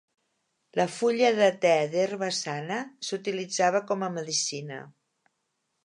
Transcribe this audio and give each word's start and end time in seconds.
La 0.79 0.85
fulla 0.93 1.29
de 1.41 1.49
te 1.65 1.75
d'herba 1.91 2.31
sana 2.39 2.81
s'utilitzava 3.09 3.83
com 3.93 4.09
a 4.09 4.11
medicina. 4.19 4.85